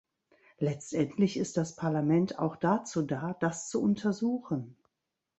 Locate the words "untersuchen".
3.79-4.75